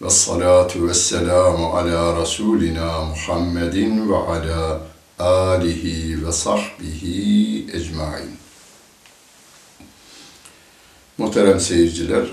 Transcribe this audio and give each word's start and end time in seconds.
Ve 0.02 0.10
salatu 0.10 0.88
ve 0.88 0.94
selamu 0.94 1.66
ala 1.66 2.22
Resulina 2.22 3.04
Muhammedin 3.04 4.08
ve 4.08 4.16
ala 4.16 4.80
alihi 5.18 6.26
ve 6.26 6.32
sahbihi 6.32 7.66
ecmain. 7.72 8.36
Muhterem 11.18 11.60
seyirciler, 11.60 12.26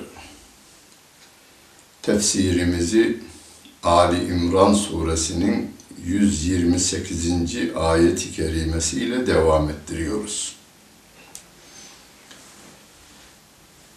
tefsirimizi 2.02 3.20
Ali 3.84 4.28
İmran 4.28 4.74
suresinin 4.74 5.74
128. 6.06 7.76
ayet-i 7.76 8.32
kerimesiyle 8.32 9.28
devam 9.28 9.70
ettiriyoruz. 9.70 10.56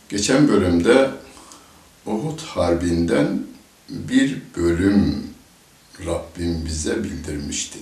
Geçen 0.09 0.49
bölümde 0.49 1.11
Uhud 2.06 2.41
Harbi'nden 2.41 3.43
bir 3.89 4.43
bölüm 4.56 5.25
Rabbim 6.06 6.65
bize 6.67 7.05
bildirmişti. 7.05 7.78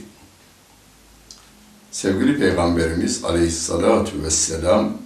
Sevgili 1.90 2.38
Peygamberimiz 2.38 3.24
Aleyhissalatu 3.24 4.22
vesselam 4.22 4.98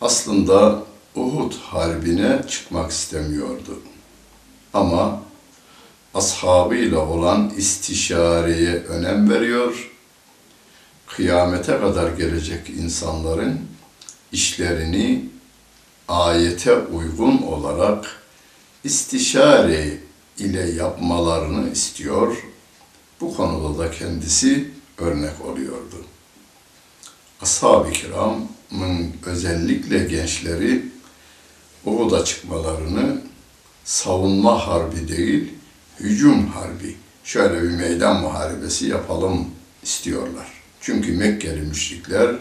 aslında 0.00 0.82
Uhud 1.14 1.54
Harbi'ne 1.54 2.44
çıkmak 2.48 2.90
istemiyordu. 2.90 3.80
Ama 4.72 5.25
ashabıyla 6.16 6.98
olan 6.98 7.52
istişareye 7.56 8.74
önem 8.74 9.30
veriyor. 9.30 9.90
Kıyamete 11.06 11.78
kadar 11.78 12.10
gelecek 12.12 12.70
insanların 12.70 13.60
işlerini 14.32 15.24
ayete 16.08 16.76
uygun 16.76 17.38
olarak 17.42 18.22
istişare 18.84 19.98
ile 20.38 20.70
yapmalarını 20.70 21.72
istiyor. 21.72 22.44
Bu 23.20 23.36
konuda 23.36 23.78
da 23.78 23.90
kendisi 23.90 24.70
örnek 24.98 25.44
oluyordu. 25.44 25.96
Ashab-ı 27.42 27.92
kiramın 27.92 29.12
özellikle 29.26 29.98
gençleri 29.98 30.82
Uhud'a 31.84 32.24
çıkmalarını 32.24 33.22
savunma 33.84 34.66
harbi 34.66 35.08
değil, 35.08 35.52
hücum 36.00 36.46
harbi, 36.46 36.96
şöyle 37.24 37.62
bir 37.62 37.70
meydan 37.70 38.20
muharebesi 38.20 38.86
yapalım 38.86 39.50
istiyorlar. 39.82 40.46
Çünkü 40.80 41.12
Mekkeli 41.12 41.60
müşrikler 41.60 42.36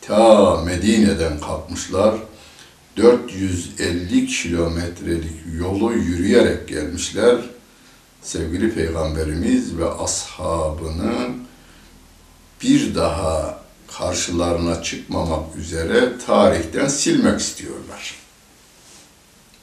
ta 0.00 0.56
Medine'den 0.64 1.40
kalkmışlar. 1.40 2.14
450 2.96 4.26
kilometrelik 4.26 5.32
yolu 5.58 5.92
yürüyerek 5.92 6.68
gelmişler. 6.68 7.36
Sevgili 8.22 8.74
Peygamberimiz 8.74 9.78
ve 9.78 9.90
ashabını 9.90 11.28
bir 12.62 12.94
daha 12.94 13.60
karşılarına 13.98 14.82
çıkmamak 14.82 15.56
üzere 15.56 16.18
tarihten 16.26 16.88
silmek 16.88 17.40
istiyorlar. 17.40 18.14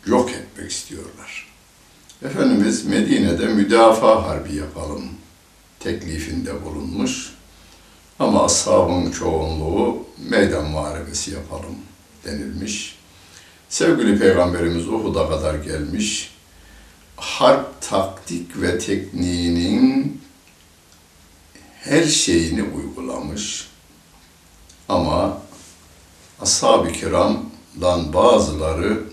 Yok 0.06 0.32
etmek 0.32 0.72
istiyorlar. 0.72 1.53
Efendimiz 2.24 2.86
Medine'de 2.86 3.48
müdafaa 3.48 4.28
harbi 4.28 4.56
yapalım 4.56 5.04
teklifinde 5.80 6.66
bulunmuş. 6.66 7.34
Ama 8.20 8.46
ashabın 8.46 9.12
çoğunluğu 9.12 10.06
meydan 10.30 10.66
muharebesi 10.66 11.32
yapalım 11.32 11.76
denilmiş. 12.26 12.98
Sevgili 13.70 14.20
Peygamberimiz 14.20 14.88
Uhud'a 14.88 15.30
kadar 15.30 15.56
gelmiş. 15.56 16.34
Harp 17.16 17.82
taktik 17.82 18.62
ve 18.62 18.80
tekniğinin 18.80 20.22
her 21.80 22.04
şeyini 22.04 22.64
uygulamış. 22.64 23.68
Ama 24.90 25.42
ashab-ı 26.42 26.92
kiramdan 26.92 28.14
bazıları 28.14 29.13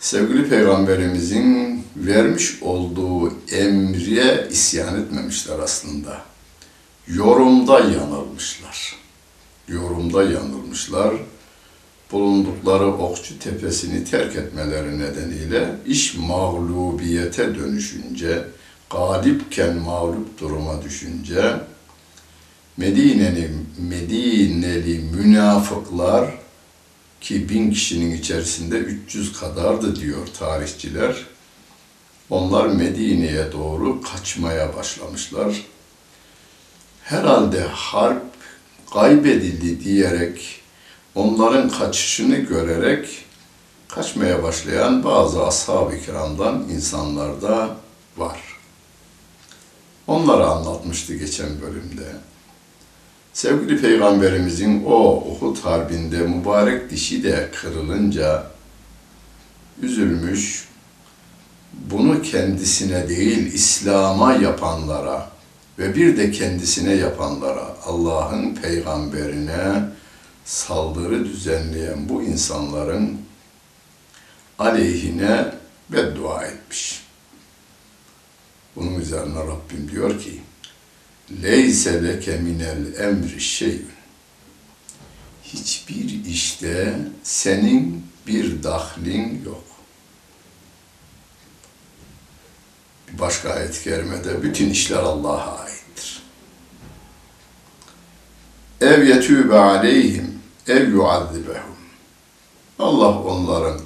sevgili 0.00 0.48
peygamberimizin 0.48 1.84
vermiş 1.96 2.62
olduğu 2.62 3.32
emriye 3.52 4.48
isyan 4.50 5.02
etmemişler 5.02 5.58
aslında. 5.58 6.22
Yorumda 7.08 7.80
yanılmışlar. 7.80 8.96
yorumda 9.68 10.22
yanılmışlar. 10.22 11.14
Bulundukları 12.12 12.86
Okçu 12.86 13.38
Tepesi'ni 13.38 14.04
terk 14.04 14.36
etmeleri 14.36 14.98
nedeniyle 14.98 15.76
iş 15.86 16.14
mağlubiyete 16.14 17.54
dönüşünce, 17.54 18.44
galipken 18.90 19.76
mağlup 19.76 20.40
duruma 20.40 20.82
düşünce, 20.82 21.54
Medine'li, 22.76 23.50
Medineli 23.78 24.98
münafıklar 24.98 26.39
ki 27.20 27.48
bin 27.48 27.70
kişinin 27.70 28.16
içerisinde 28.16 28.78
300 28.78 29.32
kadardı 29.32 29.96
diyor 29.96 30.26
tarihçiler. 30.38 31.16
Onlar 32.30 32.66
Medine'ye 32.66 33.52
doğru 33.52 34.02
kaçmaya 34.02 34.76
başlamışlar. 34.76 35.62
Herhalde 37.02 37.60
harp 37.60 38.22
kaybedildi 38.92 39.84
diyerek 39.84 40.60
onların 41.14 41.68
kaçışını 41.68 42.36
görerek 42.36 43.08
kaçmaya 43.88 44.42
başlayan 44.42 45.04
bazı 45.04 45.46
ashab-ı 45.46 46.00
kiramdan 46.00 46.68
insanlar 46.68 47.42
da 47.42 47.76
var. 48.16 48.40
Onları 50.06 50.46
anlatmıştı 50.46 51.14
geçen 51.14 51.60
bölümde. 51.60 52.16
Sevgili 53.32 53.80
Peygamberimizin 53.80 54.84
o 54.84 55.24
Uhud 55.30 55.56
Harbi'nde 55.58 56.18
mübarek 56.18 56.90
dişi 56.90 57.24
de 57.24 57.50
kırılınca 57.60 58.46
üzülmüş, 59.82 60.68
bunu 61.72 62.22
kendisine 62.22 63.08
değil 63.08 63.52
İslam'a 63.52 64.34
yapanlara 64.34 65.30
ve 65.78 65.94
bir 65.94 66.16
de 66.16 66.30
kendisine 66.30 66.92
yapanlara, 66.92 67.76
Allah'ın 67.86 68.54
peygamberine 68.54 69.84
saldırı 70.44 71.24
düzenleyen 71.24 72.08
bu 72.08 72.22
insanların 72.22 73.18
aleyhine 74.58 75.54
beddua 75.88 76.44
etmiş. 76.44 77.06
Bunun 78.76 79.00
üzerine 79.00 79.38
Rabbim 79.38 79.90
diyor 79.90 80.20
ki, 80.20 80.40
Leyse 81.42 82.04
leke 82.04 82.36
minel 82.36 82.94
emri 82.98 83.40
şeyün. 83.40 83.90
Hiçbir 85.44 86.24
işte 86.24 86.98
senin 87.22 88.06
bir 88.26 88.62
dahlin 88.62 89.44
yok. 89.44 89.64
Başka 93.12 93.50
ayet-i 93.50 93.84
kerimede 93.84 94.42
bütün 94.42 94.70
işler 94.70 94.96
Allah'a 94.96 95.58
aittir. 95.58 96.22
Ev 98.80 99.02
yetûbe 99.02 99.58
aleyhim 99.58 100.40
ev 100.68 100.90
yuazzibehum. 100.90 101.76
Allah 102.78 103.22
onların 103.22 103.80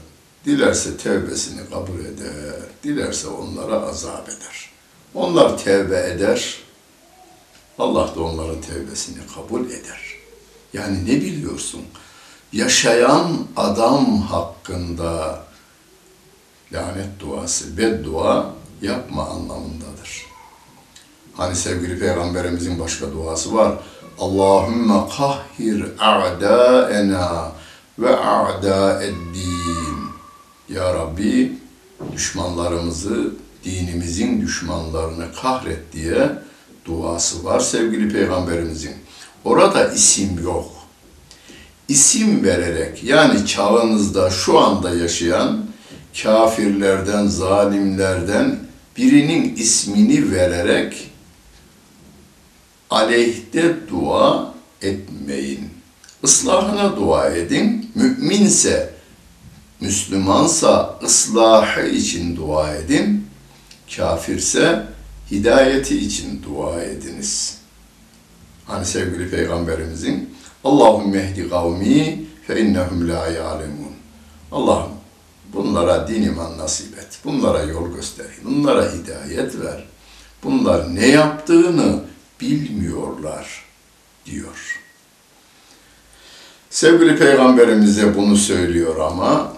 dilerse 0.44 0.96
tevbesini 0.96 1.70
kabul 1.70 1.98
eder, 1.98 2.54
dilerse 2.84 3.28
onlara 3.28 3.74
azap 3.74 4.28
eder. 4.28 4.70
Onlar 5.14 5.58
tevbe 5.58 6.10
eder, 6.14 6.63
Allah 7.78 8.14
da 8.16 8.20
onların 8.20 8.60
tevbesini 8.60 9.18
kabul 9.34 9.66
eder. 9.66 10.00
Yani 10.72 11.04
ne 11.04 11.20
biliyorsun? 11.20 11.80
Yaşayan 12.52 13.38
adam 13.56 14.20
hakkında 14.22 15.44
lanet 16.72 17.20
duası, 17.20 17.78
beddua 17.78 18.50
yapma 18.82 19.28
anlamındadır. 19.28 20.26
Hani 21.34 21.56
sevgili 21.56 21.98
peygamberimizin 21.98 22.80
başka 22.80 23.12
duası 23.12 23.54
var. 23.54 23.74
Allahümme 24.18 25.08
kahhir 25.16 25.84
a'dâena 25.98 27.52
ve 27.98 28.16
a'dâ'ed-din. 28.16 30.04
Ya 30.68 30.94
Rabbi 30.94 31.58
düşmanlarımızı, 32.12 33.32
dinimizin 33.64 34.40
düşmanlarını 34.40 35.26
kahret 35.42 35.92
diye 35.92 36.30
duası 36.84 37.44
var 37.44 37.60
sevgili 37.60 38.12
peygamberimizin. 38.12 38.94
Orada 39.44 39.92
isim 39.92 40.44
yok. 40.44 40.70
İsim 41.88 42.44
vererek 42.44 43.04
yani 43.04 43.46
çağınızda 43.46 44.30
şu 44.30 44.58
anda 44.58 44.94
yaşayan 44.94 45.66
kafirlerden, 46.22 47.26
zalimlerden 47.26 48.58
birinin 48.96 49.56
ismini 49.56 50.32
vererek 50.32 51.10
aleyhte 52.90 53.88
dua 53.88 54.54
etmeyin. 54.82 55.70
Islahına 56.22 56.96
dua 56.96 57.28
edin. 57.28 57.90
Müminse, 57.94 58.94
Müslümansa 59.80 60.98
ıslahı 61.02 61.86
için 61.86 62.36
dua 62.36 62.74
edin. 62.74 63.26
Kafirse 63.96 64.93
hidayeti 65.30 65.98
için 65.98 66.42
dua 66.42 66.82
ediniz. 66.82 67.58
Hani 68.66 68.84
sevgili 68.86 69.30
peygamberimizin 69.30 70.34
Allahümme 70.64 71.18
ehdi 71.18 71.48
kavmi 71.48 72.24
fe 72.46 72.60
innehum 72.60 73.08
la 73.08 73.26
ya'lemun. 73.26 73.92
Allah'ım 74.52 74.92
bunlara 75.52 76.08
din 76.08 76.22
iman 76.22 76.58
nasip 76.58 76.98
et. 76.98 77.18
Bunlara 77.24 77.62
yol 77.62 77.94
göster. 77.94 78.26
Bunlara 78.44 78.92
hidayet 78.92 79.60
ver. 79.60 79.84
Bunlar 80.44 80.94
ne 80.94 81.06
yaptığını 81.06 82.00
bilmiyorlar 82.40 83.64
diyor. 84.26 84.80
Sevgili 86.70 87.16
peygamberimize 87.18 88.16
bunu 88.16 88.36
söylüyor 88.36 88.96
ama 89.00 89.52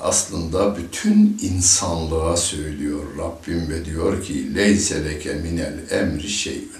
aslında 0.00 0.76
bütün 0.76 1.38
insanlığa 1.42 2.36
söylüyor 2.36 3.04
Rabbim 3.18 3.68
ve 3.68 3.84
diyor 3.84 4.24
ki 4.24 4.54
leyse 4.54 5.04
leke 5.04 5.34
minel 5.34 5.78
emri 5.90 6.28
şeyün. 6.28 6.72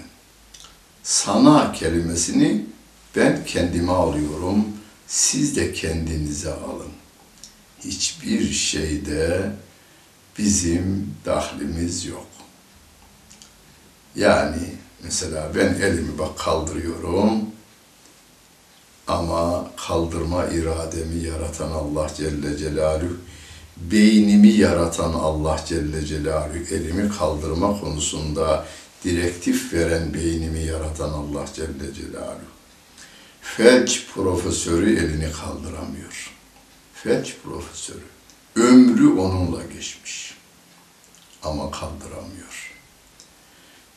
Sana 1.03 1.71
kelimesini 1.71 2.65
ben 3.15 3.45
kendime 3.45 3.91
alıyorum, 3.91 4.65
siz 5.07 5.55
de 5.55 5.73
kendinize 5.73 6.53
alın. 6.53 6.91
Hiçbir 7.79 8.51
şeyde 8.51 9.51
bizim 10.37 11.13
dahlimiz 11.25 12.05
yok. 12.05 12.27
Yani 14.15 14.61
mesela 15.03 15.51
ben 15.55 15.73
elimi 15.73 16.17
bak 16.17 16.37
kaldırıyorum, 16.37 17.48
ama 19.09 19.71
kaldırma 19.87 20.45
irademi 20.45 21.23
yaratan 21.23 21.71
Allah 21.71 22.11
Celle 22.17 22.57
Celaluhu, 22.57 23.17
beynimi 23.77 24.47
yaratan 24.47 25.13
Allah 25.13 25.59
Celle 25.67 26.05
Celaluhu, 26.05 26.57
elimi 26.71 27.09
kaldırma 27.09 27.79
konusunda 27.79 28.65
direktif 29.03 29.73
veren 29.73 30.13
beynimi 30.13 30.59
yaratan 30.59 31.09
Allah 31.09 31.45
Celle 31.55 31.93
Celaluhu. 31.93 32.49
Felç 33.41 34.05
profesörü 34.13 34.97
elini 34.97 35.31
kaldıramıyor. 35.31 36.31
Felç 36.93 37.35
profesörü. 37.43 38.05
Ömrü 38.55 39.07
onunla 39.07 39.63
geçmiş. 39.63 40.37
Ama 41.43 41.71
kaldıramıyor. 41.71 42.58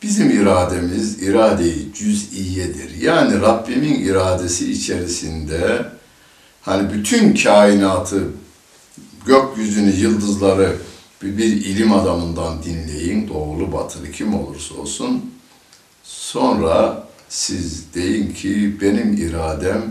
Bizim 0.03 0.31
irademiz 0.31 1.23
irade-i 1.23 1.93
cüz'iyedir. 1.95 3.01
Yani 3.01 3.41
Rabbimin 3.41 3.95
iradesi 3.95 4.73
içerisinde 4.73 5.87
hani 6.63 6.93
bütün 6.93 7.35
kainatı, 7.35 8.25
gökyüzünü, 9.27 9.97
yıldızları 9.97 10.77
bir, 11.23 11.39
bir 11.39 11.45
ilim 11.45 11.93
adamından 11.93 12.63
dinleyin, 12.63 13.29
doğulu 13.29 13.73
batılı 13.73 14.11
kim 14.11 14.35
olursa 14.35 14.75
olsun. 14.75 15.33
Sonra 16.03 17.09
siz 17.29 17.95
deyin 17.95 18.35
ki 18.35 18.77
benim 18.81 19.13
iradem 19.13 19.83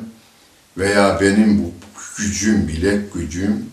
veya 0.77 1.22
benim 1.22 1.63
bu 1.63 1.72
gücüm, 2.18 2.68
bilek 2.68 3.13
gücüm, 3.13 3.65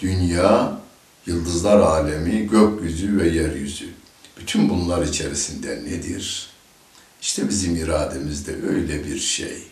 dünya, 0.00 0.80
yıldızlar 1.26 1.80
alemi, 1.80 2.46
gökyüzü 2.48 3.18
ve 3.18 3.28
yeryüzü. 3.28 3.95
Bütün 4.46 4.68
bunlar 4.68 5.02
içerisinde 5.02 5.84
nedir? 5.84 6.48
İşte 7.20 7.48
bizim 7.48 7.76
irademizde 7.76 8.52
öyle 8.68 9.04
bir 9.04 9.18
şey. 9.18 9.62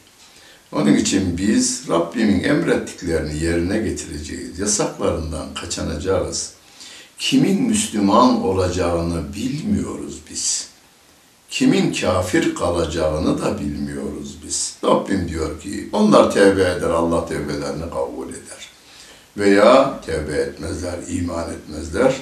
Onun 0.72 0.94
için 0.94 1.38
biz 1.38 1.88
Rabbimin 1.88 2.44
emrettiklerini 2.44 3.44
yerine 3.44 3.78
getireceğiz. 3.78 4.58
Yasaklarından 4.58 5.54
kaçınacağız. 5.54 6.52
Kimin 7.18 7.62
Müslüman 7.62 8.44
olacağını 8.44 9.34
bilmiyoruz 9.34 10.20
biz. 10.30 10.68
Kimin 11.50 11.92
kafir 11.92 12.54
kalacağını 12.54 13.42
da 13.42 13.58
bilmiyoruz 13.60 14.36
biz. 14.46 14.76
Rabbim 14.84 15.28
diyor 15.28 15.60
ki 15.60 15.88
onlar 15.92 16.32
tevbe 16.32 16.62
eder, 16.62 16.90
Allah 16.90 17.26
tevbelerini 17.26 17.90
kabul 17.90 18.28
eder. 18.28 18.68
Veya 19.36 20.00
tevbe 20.06 20.32
etmezler, 20.32 20.98
iman 21.08 21.52
etmezler 21.52 22.14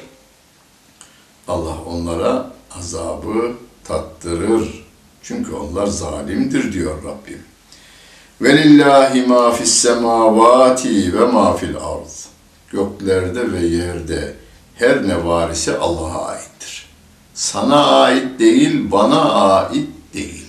Allah 1.48 1.76
onlara 1.86 2.50
azabı 2.78 3.52
tattırır. 3.84 4.84
Çünkü 5.22 5.52
onlar 5.52 5.86
zalimdir 5.86 6.72
diyor 6.72 6.98
Rabbim. 6.98 7.42
Velillahi 8.40 9.22
ma 9.22 9.52
fis 9.52 9.74
semavati 9.74 11.18
ve 11.18 11.24
ma 11.24 11.56
fil 11.56 11.76
arz. 11.76 12.28
Göklerde 12.70 13.52
ve 13.52 13.66
yerde 13.66 14.34
her 14.74 15.08
ne 15.08 15.24
var 15.24 15.50
ise 15.50 15.78
Allah'a 15.78 16.26
aittir. 16.26 16.88
Sana 17.34 17.86
ait 17.86 18.38
değil, 18.38 18.90
bana 18.90 19.32
ait 19.32 19.88
değil. 20.14 20.46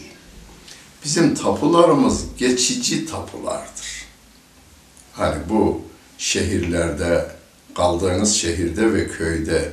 Bizim 1.05 1.35
tapularımız 1.35 2.25
geçici 2.37 3.05
tapulardır. 3.05 4.05
Hani 5.13 5.35
bu 5.49 5.81
şehirlerde, 6.17 7.31
kaldığınız 7.75 8.35
şehirde 8.35 8.93
ve 8.93 9.07
köyde 9.07 9.71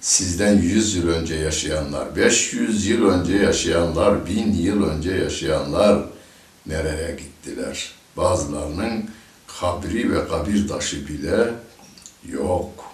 sizden 0.00 0.58
100 0.58 0.96
yıl 0.96 1.08
önce 1.08 1.34
yaşayanlar, 1.34 2.16
500 2.16 2.86
yıl 2.86 3.08
önce 3.08 3.36
yaşayanlar, 3.36 4.26
1000 4.26 4.52
yıl 4.52 4.90
önce 4.90 5.10
yaşayanlar 5.10 6.04
nereye 6.66 7.10
gittiler? 7.10 7.92
Bazılarının 8.16 9.04
kabri 9.60 10.12
ve 10.12 10.28
kabir 10.28 10.68
taşı 10.68 11.08
bile 11.08 11.50
yok. 12.28 12.84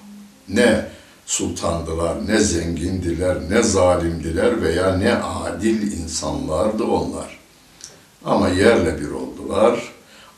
Ne 0.48 0.86
sultandılar, 1.26 2.28
ne 2.28 2.40
zengindiler, 2.40 3.36
ne 3.50 3.62
zalimdiler 3.62 4.62
veya 4.62 4.96
ne 4.96 5.14
adil 5.14 5.92
insanlardı 5.92 6.84
onlar. 6.84 7.38
Ama 8.24 8.48
yerle 8.48 9.00
bir 9.00 9.10
oldular. 9.10 9.92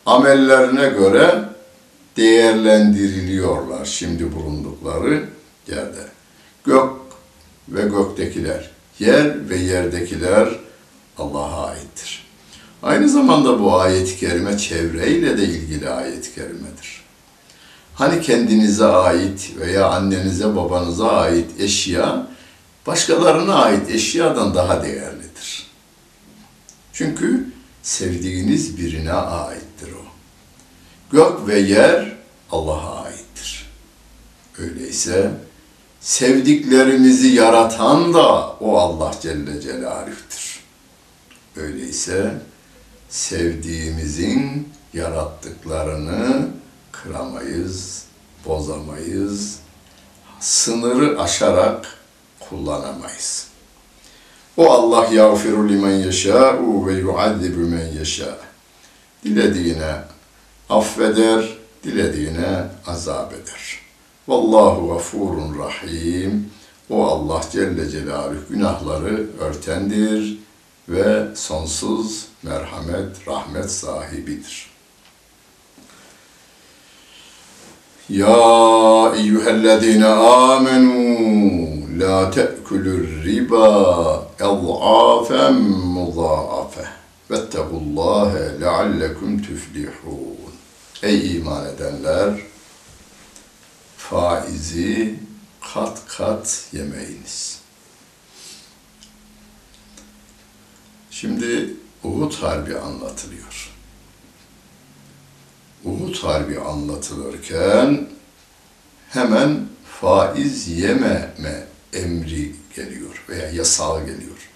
Amellerine 0.07 0.89
göre 0.89 1.45
değerlendiriliyorlar 2.17 3.85
şimdi 3.85 4.33
bulundukları 4.33 5.29
yerde. 5.69 6.16
Gök 6.67 6.91
ve 7.69 7.83
göktekiler, 7.83 8.71
yer 8.99 9.49
ve 9.49 9.57
yerdekiler 9.57 10.49
Allah'a 11.19 11.67
aittir. 11.67 12.27
Aynı 12.83 13.09
zamanda 13.09 13.61
bu 13.61 13.81
ayet-i 13.81 14.17
kerime 14.17 14.59
çevreyle 14.59 15.39
de 15.39 15.45
ilgili 15.45 15.91
ayet-i 15.91 16.35
kerimedir. 16.35 17.05
Hani 17.95 18.23
kendinize 18.23 18.85
ait 18.85 19.53
veya 19.61 19.89
annenize 19.89 20.57
babanıza 20.57 21.11
ait 21.11 21.61
eşya 21.61 22.27
başkalarına 22.87 23.55
ait 23.55 23.91
eşyadan 23.91 24.55
daha 24.55 24.83
değerlidir. 24.83 25.67
Çünkü 26.93 27.47
sevdiğiniz 27.83 28.79
birine 28.79 29.13
aittir 29.13 29.93
o. 29.93 30.07
Gök 31.13 31.49
ve 31.49 31.59
yer 31.59 32.17
Allah'a 32.51 33.05
aittir. 33.05 33.67
Öyleyse 34.59 35.31
sevdiklerimizi 36.07 37.29
yaratan 37.29 38.15
da 38.15 38.57
o 38.61 38.77
Allah 38.77 39.15
Celle 39.23 39.61
Celaluh'tür. 39.61 40.61
Öyleyse 41.57 42.35
sevdiğimizin 43.09 44.69
yarattıklarını 44.93 46.49
kıramayız, 46.93 48.05
bozamayız, 48.47 49.59
sınırı 50.41 51.21
aşarak 51.21 51.87
kullanamayız. 52.41 53.49
O 54.57 54.71
Allah 54.71 55.07
yağfiru 55.07 55.69
limen 55.69 55.97
yeşâ'u 55.97 56.87
ve 56.87 56.93
yuazzibu 56.93 57.61
men 57.61 57.93
yeşâ. 57.99 58.39
Dilediğine 59.25 59.95
affeder, 60.71 61.49
dilediğine 61.85 62.65
azap 62.87 63.33
eder. 63.33 63.86
Vallahu 64.29 64.89
gafurun 64.89 65.59
rahim. 65.59 66.51
O 66.91 67.07
Allah 67.07 67.41
Celle 67.53 67.91
Celaluhu 67.91 68.49
günahları 68.51 69.27
örtendir 69.41 70.39
ve 70.89 71.27
sonsuz 71.35 72.27
merhamet, 72.43 73.29
rahmet 73.29 73.71
sahibidir. 73.71 74.71
Ya 78.09 79.13
eyyühellezine 79.17 80.07
amenu 80.07 82.01
la 82.01 82.31
te'kulur 82.31 83.25
riba 83.25 84.27
ed'afen 84.41 85.55
muza'afe 85.95 86.85
vettegullâhe 87.31 88.61
leallekum 88.61 89.39
tüflihûn. 89.43 90.53
Ey 91.03 91.37
iman 91.37 91.67
edenler! 91.67 92.56
Faizi 94.11 95.15
kat 95.75 96.03
kat 96.09 96.65
yemeyiniz. 96.73 97.61
Şimdi 101.11 101.75
Uhud 102.05 102.35
Harbi 102.35 102.79
anlatılıyor. 102.79 103.71
Uhud 105.85 106.17
Harbi 106.17 106.61
anlatılırken 106.61 108.09
hemen 109.09 109.69
faiz 110.01 110.69
yememe 110.69 111.67
emri 111.93 112.55
geliyor 112.77 113.25
veya 113.29 113.51
yasağı 113.51 114.07
geliyor. 114.07 114.49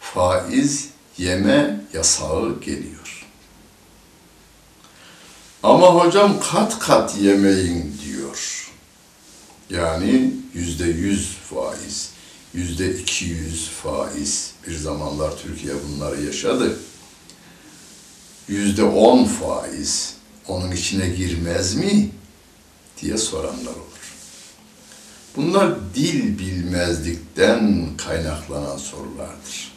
Faiz 0.00 0.88
yeme 1.18 1.80
yasağı 1.92 2.60
geliyor. 2.60 3.26
Ama 5.62 5.94
hocam 5.94 6.40
kat 6.52 6.78
kat 6.78 7.16
yemeyin. 7.16 7.97
Yani 9.70 10.34
yüzde 10.54 10.84
yüz 10.84 11.28
faiz, 11.28 12.10
yüzde 12.54 12.98
iki 12.98 13.24
yüz 13.24 13.68
faiz. 13.68 14.52
Bir 14.66 14.76
zamanlar 14.76 15.38
Türkiye 15.38 15.74
bunları 15.88 16.24
yaşadı. 16.24 16.78
Yüzde 18.48 18.82
on 18.82 19.24
faiz 19.24 20.14
onun 20.48 20.72
içine 20.72 21.08
girmez 21.08 21.74
mi 21.74 22.10
diye 23.02 23.18
soranlar 23.18 23.72
olur. 23.72 24.14
Bunlar 25.36 25.94
dil 25.94 26.38
bilmezlikten 26.38 27.88
kaynaklanan 27.96 28.76
sorulardır. 28.76 29.72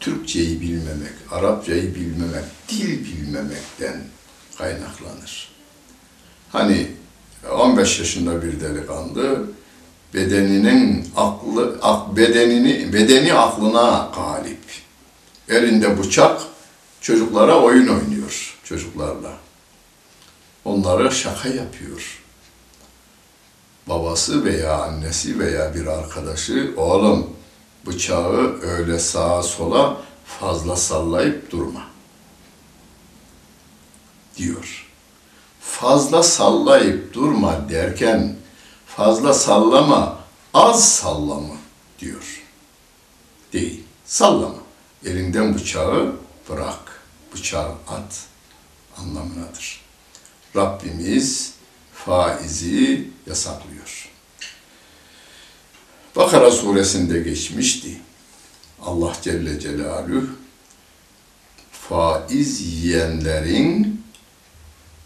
Türkçeyi 0.00 0.60
bilmemek, 0.60 1.12
Arapçayı 1.30 1.94
bilmemek, 1.94 2.44
dil 2.68 3.04
bilmemekten 3.04 4.04
kaynaklanır. 4.58 5.48
Hani 6.52 6.99
15 7.48 7.98
yaşında 7.98 8.42
bir 8.42 8.60
delikanlı 8.60 9.46
bedeninin 10.14 11.08
aklı 11.16 11.78
ak, 11.82 12.16
bedenini 12.16 12.92
bedeni 12.92 13.34
aklına 13.34 14.10
galip. 14.14 14.58
Elinde 15.48 15.98
bıçak 15.98 16.40
çocuklara 17.00 17.60
oyun 17.60 17.88
oynuyor 17.88 18.58
çocuklarla. 18.64 19.32
Onlara 20.64 21.10
şaka 21.10 21.48
yapıyor. 21.48 22.22
Babası 23.86 24.44
veya 24.44 24.82
annesi 24.82 25.38
veya 25.38 25.74
bir 25.74 25.86
arkadaşı 25.86 26.74
oğlum 26.76 27.30
bıçağı 27.86 28.60
öyle 28.62 28.98
sağa 28.98 29.42
sola 29.42 29.96
fazla 30.24 30.76
sallayıp 30.76 31.50
durma 31.50 31.82
diyor. 34.36 34.89
Fazla 35.78 36.22
sallayıp 36.22 37.14
durma 37.14 37.68
derken 37.70 38.36
fazla 38.86 39.34
sallama, 39.34 40.18
az 40.54 40.88
sallama 40.94 41.54
diyor. 41.98 42.42
Değil. 43.52 43.84
Sallama. 44.04 44.58
Elinden 45.04 45.54
bıçağı 45.54 46.16
bırak. 46.48 47.02
Bıçağı 47.34 47.74
at 47.88 48.24
anlamındadır. 48.98 49.80
Rabbimiz 50.56 51.52
faizi 51.92 53.08
yasaklıyor. 53.26 54.10
Bakara 56.16 56.50
suresinde 56.50 57.20
geçmişti. 57.20 58.00
Allah 58.82 59.12
Celle 59.22 59.60
Celaluhu 59.60 60.26
faiz 61.72 62.60
yiyenlerin 62.60 63.99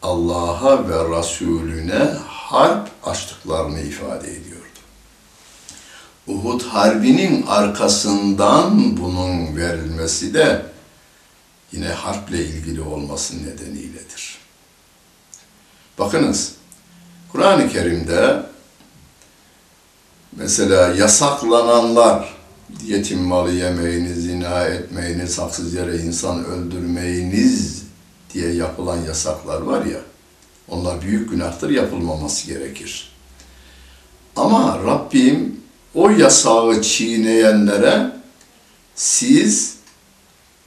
Allah'a 0.04 0.88
ve 0.88 1.18
Resulüne 1.18 2.14
harp 2.26 2.90
açtıklarını 3.04 3.80
ifade 3.80 4.30
ediyordu. 4.30 4.64
Uhud 6.26 6.62
Harbi'nin 6.62 7.46
arkasından 7.46 8.96
bunun 8.96 9.56
verilmesi 9.56 10.34
de 10.34 10.66
yine 11.72 11.88
harple 11.88 12.44
ilgili 12.44 12.80
olması 12.80 13.34
nedeniyledir. 13.42 14.38
Bakınız, 15.98 16.52
Kur'an-ı 17.32 17.68
Kerim'de 17.68 18.42
mesela 20.32 20.94
yasaklananlar, 20.94 22.34
yetim 22.84 23.20
malı 23.20 23.52
yemeyiniz, 23.52 24.22
zina 24.22 24.64
etmeyiniz, 24.64 25.38
haksız 25.38 25.74
yere 25.74 25.96
insan 25.96 26.44
öldürmeyiniz 26.44 27.83
diye 28.34 28.52
yapılan 28.54 29.04
yasaklar 29.04 29.60
var 29.60 29.84
ya, 29.84 30.00
onlar 30.68 31.02
büyük 31.02 31.30
günahtır, 31.30 31.70
yapılmaması 31.70 32.46
gerekir. 32.46 33.12
Ama 34.36 34.78
Rabbim 34.86 35.60
o 35.94 36.10
yasağı 36.10 36.82
çiğneyenlere 36.82 38.12
siz 38.94 39.76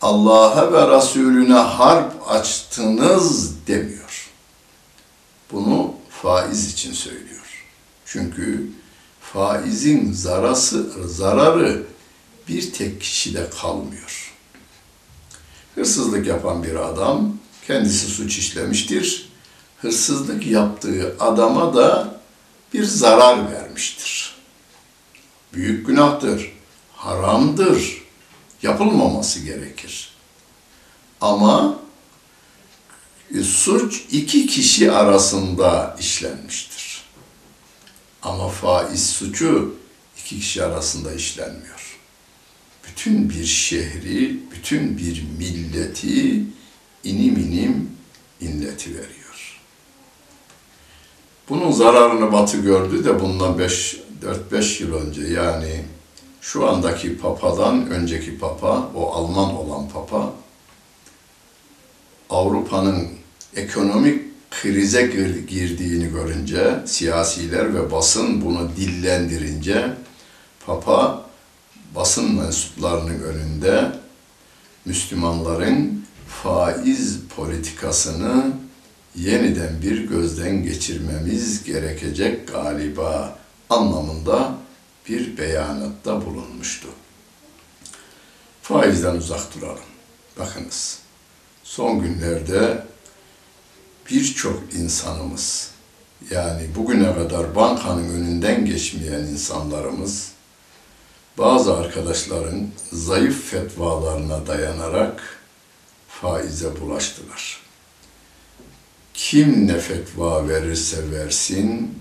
Allah'a 0.02 0.74
ve 0.74 0.98
Resulüne 0.98 1.54
harp 1.54 2.32
açtınız 2.32 3.54
demiyor. 3.68 4.30
Bunu 5.52 5.94
faiz 6.10 6.72
için 6.74 6.94
söylüyor. 6.94 7.66
Çünkü 8.06 8.70
faizin 9.22 10.14
zarası, 10.14 11.08
zararı 11.08 11.84
bir 12.48 12.74
tek 12.74 13.02
kişide 13.02 13.50
kalmıyor. 13.62 14.34
Hırsızlık 15.76 16.28
yapan 16.28 16.64
bir 16.64 16.76
adam 16.76 17.37
kendisi 17.68 18.08
suç 18.08 18.38
işlemiştir. 18.38 19.30
Hırsızlık 19.78 20.48
yaptığı 20.48 21.16
adama 21.20 21.76
da 21.76 22.20
bir 22.74 22.84
zarar 22.84 23.52
vermiştir. 23.52 24.36
Büyük 25.54 25.88
günahtır, 25.88 26.52
haramdır, 26.94 28.04
yapılmaması 28.62 29.40
gerekir. 29.40 30.10
Ama 31.22 31.80
e, 33.36 33.44
suç 33.44 34.06
iki 34.12 34.48
kişi 34.48 34.92
arasında 34.92 35.98
işlenmiştir. 36.00 37.04
Ama 38.24 38.50
faiz 38.50 39.10
suçu 39.10 39.76
iki 40.18 40.40
kişi 40.40 40.64
arasında 40.64 41.14
işlenmiyor. 41.14 42.00
Bütün 42.88 43.30
bir 43.30 43.46
şehri, 43.46 44.40
bütün 44.52 44.98
bir 44.98 45.24
milleti 45.38 46.44
inim 47.04 47.38
inim 47.38 47.92
inleti 48.42 48.90
veriyor. 48.90 49.60
Bunun 51.50 51.72
zararını 51.72 52.32
Batı 52.32 52.58
gördü 52.58 53.06
de 53.06 53.20
bundan 53.20 53.60
5 53.60 54.02
4-5 54.52 54.84
yıl 54.84 54.94
önce 54.94 55.22
yani 55.22 55.84
şu 56.42 56.70
andaki 56.70 57.18
papadan 57.18 57.90
önceki 57.90 58.38
papa, 58.40 58.92
o 58.96 59.12
Alman 59.14 59.56
olan 59.56 59.90
papa 59.90 60.34
Avrupa'nın 62.30 63.10
ekonomik 63.56 64.22
krize 64.52 65.02
girdiğini 65.48 66.10
görünce, 66.12 66.80
siyasiler 66.86 67.76
ve 67.76 67.92
basın 67.92 68.46
bunu 68.46 68.70
dillendirince, 68.78 69.94
Papa 70.66 71.26
basın 71.96 72.36
mensuplarının 72.36 73.24
önünde 73.24 73.92
Müslümanların 74.86 76.06
faiz 76.28 77.20
politikasını 77.36 78.52
yeniden 79.16 79.82
bir 79.82 80.10
gözden 80.10 80.64
geçirmemiz 80.64 81.64
gerekecek 81.64 82.48
galiba 82.48 83.40
anlamında 83.70 84.58
bir 85.10 85.38
beyanatta 85.38 86.26
bulunmuştu. 86.26 86.88
Faizden 88.62 89.16
uzak 89.16 89.56
duralım. 89.56 89.80
Bakınız, 90.40 91.00
son 91.64 92.00
günlerde 92.00 92.84
birçok 94.12 94.74
insanımız, 94.74 95.72
yani 96.32 96.68
bugüne 96.76 97.16
kadar 97.16 97.56
bankanın 97.56 98.10
önünden 98.10 98.66
geçmeyen 98.66 99.20
insanlarımız, 99.20 100.32
bazı 101.38 101.78
arkadaşların 101.78 102.68
zayıf 102.92 103.52
fetvalarına 103.52 104.48
dayanarak 104.48 105.37
faize 106.22 106.82
bulaştılar. 106.82 107.60
Kim 109.14 109.68
ne 109.68 109.80
fetva 109.80 110.48
verirse 110.50 111.12
versin, 111.12 112.00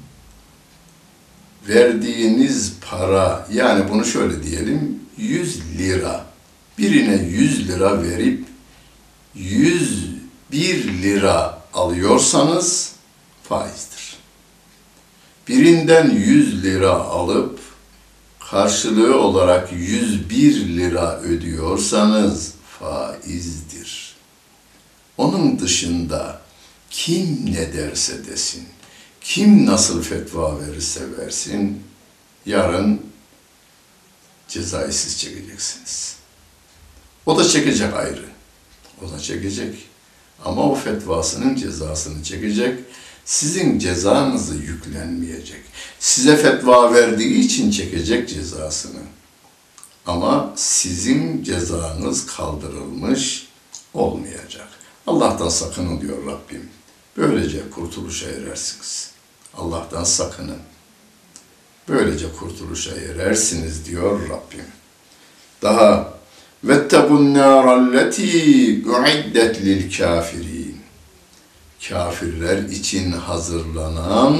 verdiğiniz 1.68 2.72
para, 2.90 3.48
yani 3.52 3.90
bunu 3.90 4.04
şöyle 4.04 4.42
diyelim, 4.42 5.00
100 5.16 5.78
lira, 5.78 6.26
birine 6.78 7.22
100 7.22 7.68
lira 7.68 8.02
verip 8.02 8.44
101 9.34 11.02
lira 11.02 11.62
alıyorsanız 11.74 12.92
faizdir. 13.42 14.16
Birinden 15.48 16.10
100 16.10 16.62
lira 16.62 16.90
alıp 16.92 17.58
karşılığı 18.50 19.20
olarak 19.20 19.72
101 19.72 20.54
lira 20.76 21.20
ödüyorsanız 21.20 22.52
faizdir. 22.78 23.75
Onun 25.18 25.58
dışında 25.58 26.40
kim 26.90 27.54
ne 27.54 27.72
derse 27.72 28.26
desin, 28.26 28.64
kim 29.20 29.66
nasıl 29.66 30.02
fetva 30.02 30.60
verirse 30.60 31.00
versin, 31.18 31.82
yarın 32.46 33.00
cezayı 34.48 34.92
siz 34.92 35.18
çekeceksiniz. 35.18 36.16
O 37.26 37.38
da 37.38 37.48
çekecek 37.48 37.94
ayrı. 37.94 38.24
O 39.02 39.12
da 39.12 39.18
çekecek. 39.18 39.74
Ama 40.44 40.62
o 40.62 40.74
fetvasının 40.74 41.54
cezasını 41.54 42.22
çekecek. 42.22 42.78
Sizin 43.24 43.78
cezanızı 43.78 44.54
yüklenmeyecek. 44.54 45.62
Size 46.00 46.36
fetva 46.36 46.94
verdiği 46.94 47.38
için 47.38 47.70
çekecek 47.70 48.28
cezasını. 48.28 49.00
Ama 50.06 50.52
sizin 50.56 51.42
cezanız 51.42 52.26
kaldırılmış 52.26 53.48
olmayacak. 53.94 54.68
Allah'tan 55.06 55.48
sakının 55.48 56.00
diyor 56.00 56.26
Rabbim. 56.26 56.68
Böylece 57.16 57.70
kurtuluşa 57.70 58.30
erersiniz. 58.30 59.10
Allah'tan 59.56 60.04
sakının. 60.04 60.58
Böylece 61.88 62.26
kurtuluşa 62.32 62.96
erersiniz 62.96 63.86
diyor 63.86 64.20
Rabbim. 64.28 64.66
Daha 65.62 66.14
vettekun 66.64 67.34
nâralleti 67.34 68.22
uiddet 68.86 69.64
lil 69.64 69.96
kafirin. 69.98 70.76
Kafirler 71.88 72.58
için 72.58 73.12
hazırlanan 73.12 74.38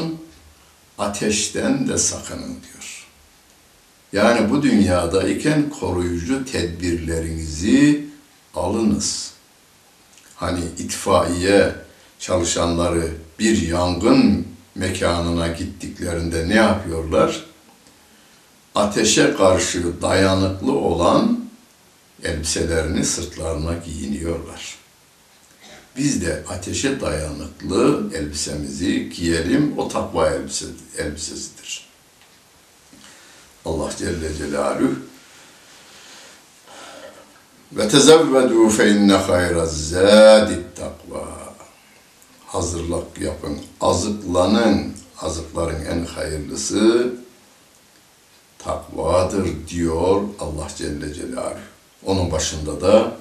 ateşten 0.98 1.88
de 1.88 1.98
sakının 1.98 2.56
diyor. 2.62 3.06
Yani 4.12 4.50
bu 4.50 4.62
dünyadayken 4.62 5.70
koruyucu 5.70 6.44
tedbirlerinizi 6.44 8.06
alınız. 8.54 9.35
Hani 10.36 10.60
itfaiye 10.78 11.74
çalışanları 12.18 13.08
bir 13.38 13.68
yangın 13.68 14.46
mekanına 14.74 15.48
gittiklerinde 15.48 16.48
ne 16.48 16.54
yapıyorlar? 16.54 17.46
Ateşe 18.74 19.34
karşı 19.34 20.02
dayanıklı 20.02 20.72
olan 20.72 21.40
elbiselerini 22.22 23.04
sırtlarına 23.04 23.74
giyiniyorlar. 23.84 24.76
Biz 25.96 26.22
de 26.22 26.44
ateşe 26.48 27.00
dayanıklı 27.00 28.10
elbisemizi 28.14 29.10
giyelim. 29.10 29.78
O 29.78 29.88
takva 29.88 30.30
elbise, 30.30 30.66
elbisesidir. 30.98 31.86
Allah 33.64 33.90
Celle 33.98 34.34
Celaluhu 34.38 34.96
ve 37.72 37.88
tezevvedu 37.88 38.68
fe 38.68 38.90
inne 38.90 39.12
hayra 39.12 39.66
zâdit 39.66 40.76
takva. 40.76 41.26
Hazırlık 42.46 43.20
yapın, 43.20 43.58
azıklanın. 43.80 44.96
Azıkların 45.20 45.84
en 45.84 46.04
hayırlısı 46.04 47.12
takvadır 48.58 49.68
diyor 49.68 50.22
Allah 50.40 50.68
Celle 50.76 51.14
Celaluhu. 51.14 51.58
Onun 52.06 52.32
başında 52.32 52.80
da 52.80 53.16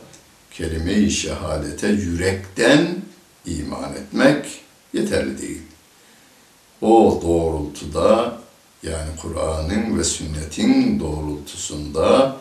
kelime-i 0.51 1.11
şehadete 1.11 1.87
yürekten 1.87 2.87
iman 3.45 3.93
etmek 3.93 4.45
yeterli 4.93 5.41
değil. 5.41 5.61
O 6.81 7.19
doğrultuda 7.23 8.37
yani 8.83 9.09
Kur'an'ın 9.21 9.99
ve 9.99 10.03
sünnetin 10.03 10.99
doğrultusunda 10.99 12.35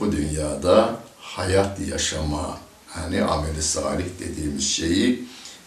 bu 0.00 0.12
dünyada 0.12 0.96
hayat 1.26 1.80
yaşama, 1.80 2.58
hani 2.88 3.22
ameli 3.22 3.62
salih 3.62 4.04
dediğimiz 4.20 4.68
şeyi 4.68 5.24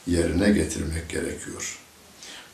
yerine 0.07 0.49
getirmek 0.49 1.09
gerekiyor. 1.09 1.79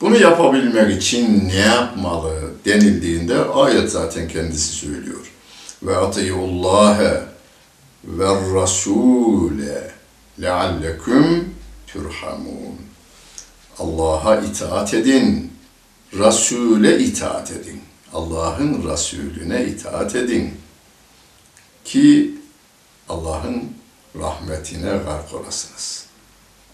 Bunu 0.01 0.17
yapabilmek 0.17 1.01
için 1.01 1.47
ne 1.47 1.55
yapmalı 1.55 2.51
denildiğinde 2.65 3.39
ayet 3.45 3.91
zaten 3.91 4.27
kendisi 4.27 4.73
söylüyor. 4.73 5.31
Ve 5.83 5.97
atiyullâhe 5.97 7.23
ve 8.03 8.25
rasûle 8.25 9.91
leallekum 10.41 11.49
turhamun. 11.87 12.75
Allah'a 13.79 14.35
itaat 14.41 14.93
edin, 14.93 15.53
Resul'e 16.13 16.99
itaat 16.99 17.51
edin. 17.51 17.81
Allah'ın 18.13 18.91
Resulüne 18.91 19.65
itaat 19.65 20.15
edin. 20.15 20.53
Ki 21.85 22.35
Allah'ın 23.09 23.73
rahmetine 24.15 24.97
gark 24.97 25.33
olasınız. 25.33 26.05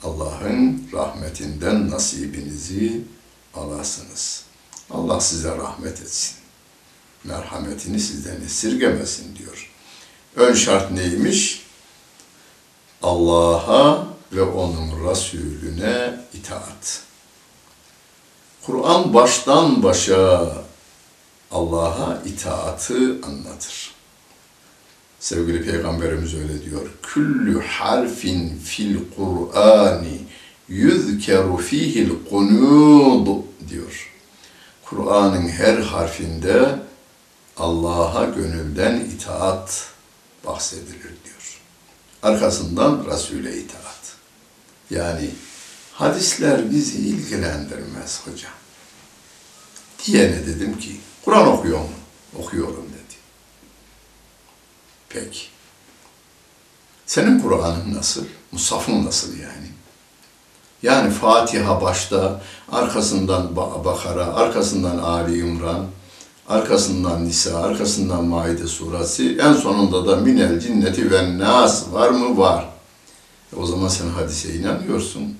Allah'ın 0.04 0.90
rahmetinden 0.94 1.90
nasibinizi 1.90 3.02
alasınız. 3.54 4.44
Allah 4.90 5.22
size 5.22 5.58
rahmet 5.58 6.02
etsin. 6.02 6.36
Merhametini 7.24 8.00
sizden 8.00 8.42
esirgemesin 8.42 9.36
diyor. 9.36 9.72
Ön 10.36 10.54
şart 10.54 10.92
neymiş? 10.92 11.66
Allah'a 13.04 14.08
ve 14.34 14.42
onun 14.42 15.10
Resulüne 15.10 16.20
itaat. 16.34 17.02
Kur'an 18.66 19.14
baştan 19.14 19.84
başa 19.84 20.52
Allah'a 21.52 22.22
itaatı 22.26 23.20
anlatır. 23.24 23.91
Sevgili 25.22 25.66
Peygamberimiz 25.66 26.36
öyle 26.36 26.66
diyor. 26.66 26.90
Küllü 27.04 27.62
harfin 27.62 28.60
fil 28.60 28.98
Kur'ani 29.16 30.22
yüzkeru 30.68 31.58
fihil 31.58 32.10
kunud 32.30 33.28
diyor. 33.70 34.12
Kur'an'ın 34.86 35.48
her 35.48 35.78
harfinde 35.78 36.80
Allah'a 37.58 38.26
gönülden 38.26 39.00
itaat 39.00 39.90
bahsedilir 40.46 41.02
diyor. 41.02 41.62
Arkasından 42.24 43.06
Resul'e 43.06 43.58
itaat. 43.58 44.16
Yani 44.90 45.30
hadisler 45.94 46.72
bizi 46.72 46.98
ilgilendirmez 46.98 48.22
hocam. 48.26 48.52
Diyene 50.06 50.48
dedim 50.48 50.80
ki, 50.80 51.00
Kur'an 51.26 51.48
okuyor 51.48 51.80
mu? 51.80 51.90
Okuyorum 52.38 52.86
dedi. 52.90 53.01
Peki. 55.14 55.40
Senin 57.06 57.40
Kur'an'ın 57.40 57.94
nasıl? 57.94 58.26
Musafın 58.52 59.06
nasıl 59.06 59.38
yani? 59.38 59.68
Yani 60.84 61.14
Fatiha 61.14 61.82
başta, 61.82 62.42
arkasından 62.72 63.56
Bakara, 63.56 64.26
arkasından 64.26 64.98
Ali 64.98 65.40
İmran, 65.40 65.88
arkasından 66.50 67.26
Nisa, 67.26 67.58
arkasından 67.64 68.26
Maide 68.26 68.68
suresi, 68.68 69.38
en 69.42 69.54
sonunda 69.54 70.08
da 70.08 70.16
Minel 70.16 70.60
Cinneti 70.60 71.12
ve 71.12 71.38
Nas 71.38 71.92
var 71.92 72.10
mı? 72.10 72.38
Var. 72.38 72.70
E 73.54 73.56
o 73.56 73.66
zaman 73.66 73.88
sen 73.88 74.10
hadise 74.10 74.54
inanıyorsun. 74.54 75.38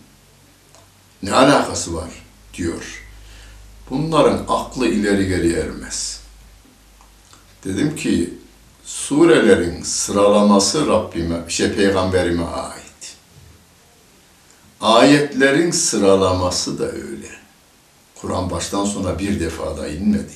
Ne 1.24 1.34
alakası 1.34 1.96
var? 1.96 2.10
diyor. 2.54 3.08
Bunların 3.90 4.46
aklı 4.48 4.88
ileri 4.88 5.28
geri 5.28 5.54
ermez. 5.54 6.22
Dedim 7.64 7.96
ki 7.96 8.34
surelerin 8.92 9.84
sıralaması 9.84 10.88
Rabbime, 10.88 11.38
şey 11.48 11.74
peygamberime 11.74 12.44
ait. 12.44 13.16
Ayetlerin 14.82 15.72
sıralaması 15.72 16.80
da 16.80 16.86
öyle. 16.86 17.28
Kur'an 18.22 18.50
baştan 18.52 18.86
sona 18.86 19.20
bir 19.20 19.40
defa 19.40 19.78
da 19.78 19.88
inmedi. 19.88 20.34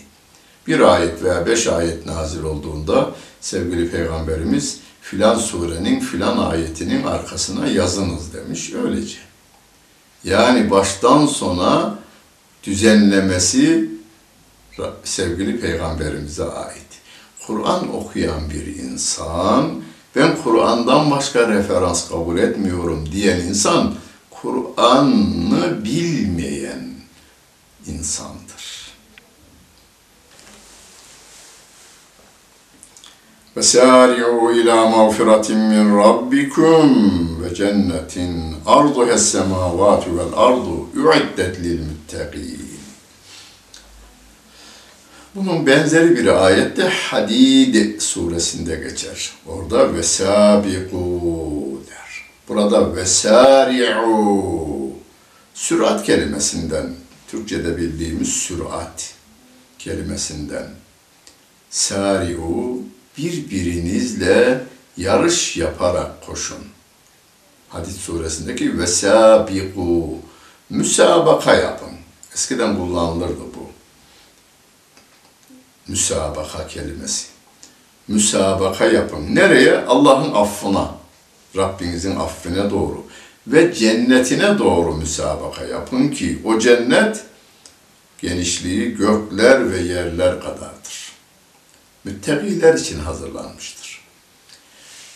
Bir 0.68 0.80
ayet 0.80 1.24
veya 1.24 1.46
beş 1.46 1.68
ayet 1.68 2.06
nazil 2.06 2.44
olduğunda 2.44 3.12
sevgili 3.41 3.91
peygamberimiz 3.91 4.80
filan 5.02 5.36
surenin 5.36 6.00
filan 6.00 6.38
ayetinin 6.38 7.04
arkasına 7.04 7.68
yazınız 7.68 8.34
demiş 8.34 8.74
öylece. 8.74 9.18
Yani 10.24 10.72
baştan 10.72 11.26
sona 11.26 12.00
düzenlemesi 12.63 13.89
sevgili 15.04 15.60
peygamberimize 15.60 16.44
ait. 16.44 16.85
Kur'an 17.46 17.94
okuyan 17.94 18.51
bir 18.51 18.66
insan, 18.77 19.83
ben 20.16 20.37
Kur'an'dan 20.44 21.11
başka 21.11 21.49
referans 21.49 22.09
kabul 22.09 22.38
etmiyorum 22.38 23.09
diyen 23.12 23.40
insan, 23.40 23.94
Kur'an'ı 24.31 25.85
bilmeyen 25.85 26.90
insandır. 27.87 28.51
وَسَارِعُوا 33.57 34.46
إِلَى 34.59 34.77
مَغْفِرَةٍ 34.96 35.49
مِّنْ 35.73 35.87
رَبِّكُمْ 36.05 36.87
وَجَنَّةٍ 37.42 38.16
أَرْضُهَا 38.77 39.14
السَّمَاوَاتُ 39.20 40.05
وَالْأَرْضُ 40.16 40.66
اُعِدَّتْ 41.05 41.55
لِلْمُتَّقِينَ 41.66 42.63
bunun 45.36 45.67
benzeri 45.67 46.15
bir 46.17 46.45
ayette 46.45 46.84
Hadid 46.84 48.00
suresinde 48.02 48.76
geçer. 48.76 49.32
Orada 49.48 49.93
vesabiqu 49.93 51.02
der. 51.89 52.26
Burada 52.48 52.95
vesari'u 52.95 54.91
sürat 55.54 56.06
kelimesinden 56.06 56.93
Türkçe'de 57.28 57.78
bildiğimiz 57.78 58.30
sürat 58.30 59.13
kelimesinden 59.80 60.67
sari'u 61.69 62.80
birbirinizle 63.17 64.62
yarış 64.98 65.58
yaparak 65.58 66.26
koşun. 66.26 66.63
Hadid 67.69 67.95
suresindeki 67.95 68.80
vesabiqu 68.80 70.17
müsabaka 70.69 71.56
yapın. 71.56 71.91
Eskiden 72.34 72.78
kullanılırdı 72.78 73.43
bu 73.56 73.64
müsabaka 75.88 76.67
kelimesi. 76.67 77.28
Müsabaka 78.08 78.86
yapın. 78.86 79.36
Nereye? 79.36 79.86
Allah'ın 79.86 80.34
affına, 80.34 80.91
Rabbinizin 81.56 82.15
affine 82.15 82.69
doğru 82.69 83.06
ve 83.48 83.74
cennetine 83.74 84.60
doğru 84.60 84.95
müsabaka 84.95 85.63
yapın 85.63 86.08
ki 86.08 86.41
o 86.45 86.60
cennet 86.60 87.24
genişliği 88.21 88.95
gökler 88.95 89.71
ve 89.71 89.80
yerler 89.80 90.39
kadardır. 90.39 91.12
Müttakiler 92.04 92.74
için 92.74 93.00
hazırlanmıştır. 93.00 94.02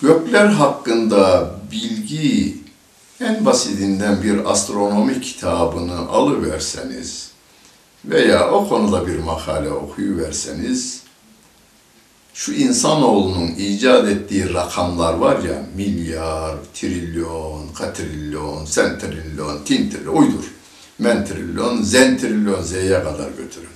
Gökler 0.01 0.45
hakkında 0.45 1.51
bilgi 1.71 2.58
en 3.21 3.45
basitinden 3.45 4.23
bir 4.23 4.51
astronomi 4.51 5.21
kitabını 5.21 6.10
alıverseniz, 6.10 7.28
veya 8.05 8.51
o 8.51 8.69
konuda 8.69 9.07
bir 9.07 9.19
makale 9.19 9.69
okuyuverseniz, 9.69 11.01
şu 12.33 12.53
insanoğlunun 12.53 13.47
icat 13.47 14.07
ettiği 14.07 14.53
rakamlar 14.53 15.13
var 15.13 15.43
ya, 15.43 15.65
milyar, 15.75 16.55
trilyon, 16.73 17.67
katrilyon, 17.73 18.65
sentrilyon, 18.65 19.63
tintrilyon, 19.63 20.15
uydur. 20.15 20.43
Mentrilyon, 20.99 21.81
zentrilyon, 21.81 22.62
z'ye 22.62 23.03
kadar 23.03 23.29
götürün. 23.29 23.69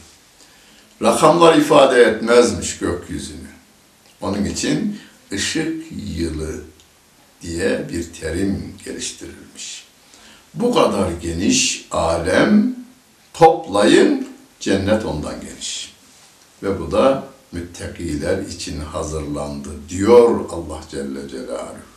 Rakamlar 1.01 1.57
ifade 1.57 2.01
etmezmiş 2.01 2.77
gökyüzünü. 2.77 3.47
Onun 4.21 4.45
için 4.45 4.99
ışık 5.31 5.83
yılı 6.17 6.62
diye 7.41 7.89
bir 7.89 8.13
terim 8.13 8.73
geliştirilmiş. 8.86 9.86
Bu 10.53 10.73
kadar 10.73 11.12
geniş 11.21 11.88
alem 11.91 12.75
toplayın, 13.33 14.28
cennet 14.61 15.04
ondan 15.04 15.40
geniş. 15.40 15.94
Ve 16.62 16.81
bu 16.81 16.92
da 16.92 17.24
müttakiler 17.52 18.38
için 18.38 18.81
hazırlandı 18.81 19.68
diyor 19.88 20.40
Allah 20.50 20.81
Celle 20.90 21.28
Celaluhu. 21.28 21.88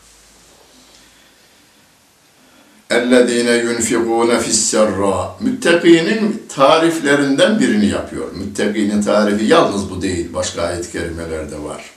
اَلَّذ۪ينَ 2.91 3.49
يُنْفِقُونَ 3.67 4.39
فِي 4.39 4.49
السَّرَّى 4.49 5.29
Müttakinin 5.39 6.43
tariflerinden 6.49 7.59
birini 7.59 7.85
yapıyor. 7.85 8.31
Müttakinin 8.31 9.01
tarifi 9.01 9.45
yalnız 9.45 9.89
bu 9.89 10.01
değil, 10.01 10.33
başka 10.33 10.61
ayet-i 10.61 10.91
kerimelerde 10.91 11.63
var. 11.63 11.94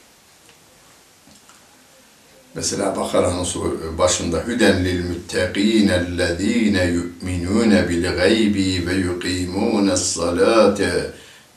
Mesela 2.56 2.96
Bakara'nın 2.96 3.46
başında 3.98 4.44
hüden 4.48 4.86
lil 4.86 5.10
muttaqin 5.10 5.88
ellezine 5.88 6.84
yu'minun 6.86 7.90
bil 7.90 8.16
gaybi 8.16 8.88
ve 8.88 8.94
yuqimun 8.94 9.96
salate 9.96 11.12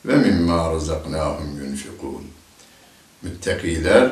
ve 0.05 0.15
mimma 0.15 0.73
razaknahum 0.73 1.61
yunfikun. 1.63 2.23
Müttakiler 3.21 4.11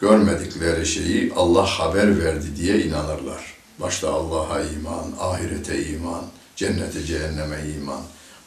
görmedikleri 0.00 0.86
şeyi 0.86 1.32
Allah 1.36 1.66
haber 1.66 2.24
verdi 2.24 2.56
diye 2.56 2.82
inanırlar. 2.82 3.54
Başta 3.78 4.12
Allah'a 4.12 4.60
iman, 4.60 5.06
ahirete 5.20 5.86
iman, 5.86 6.24
cennete 6.56 7.04
cehenneme 7.04 7.56
iman. 7.76 8.00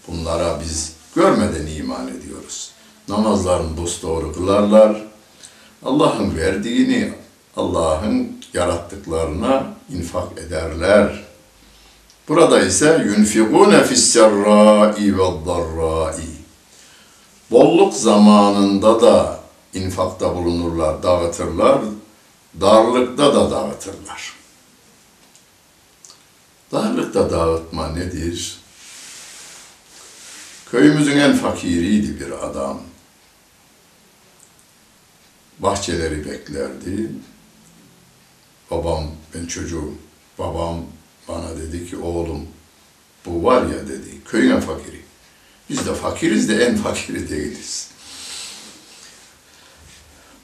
Bunlara 0.07 0.61
biz 0.61 0.93
görmeden 1.15 1.67
iman 1.67 2.07
ediyoruz. 2.07 2.71
Namazlarını 3.09 3.77
dosdoğru 3.77 4.33
kılarlar. 4.33 5.03
Allah'ın 5.85 6.37
verdiğini 6.37 7.13
Allah'ın 7.57 8.41
yarattıklarına 8.53 9.73
infak 9.89 10.37
ederler. 10.37 11.23
Burada 12.27 12.61
ise 12.61 13.03
yunfikune 13.05 13.83
fis-serrai 13.83 15.17
ve'd-darrai. 15.17 16.29
Bolluk 17.51 17.93
zamanında 17.93 19.01
da 19.01 19.39
infakta 19.73 20.35
bulunurlar, 20.35 21.03
dağıtırlar. 21.03 21.81
Darlıkta 22.61 23.35
da 23.35 23.51
dağıtırlar. 23.51 24.33
Darlıkta 26.71 27.31
dağıtma 27.31 27.87
nedir? 27.87 28.57
Köyümüzün 30.71 31.17
en 31.17 31.33
fakiriydi 31.33 32.19
bir 32.19 32.45
adam. 32.45 32.81
Bahçeleri 35.59 36.25
beklerdi 36.25 37.11
babam, 38.73 39.03
ben 39.35 39.45
çocuğum, 39.45 39.93
babam 40.39 40.85
bana 41.27 41.57
dedi 41.57 41.89
ki 41.89 41.97
oğlum 41.97 42.47
bu 43.25 43.43
var 43.43 43.61
ya 43.61 43.87
dedi 43.87 44.23
köyün 44.25 44.51
en 44.51 44.59
fakiri. 44.59 45.01
Biz 45.69 45.87
de 45.87 45.93
fakiriz 45.93 46.49
de 46.49 46.65
en 46.65 46.75
fakiri 46.75 47.29
değiliz. 47.29 47.89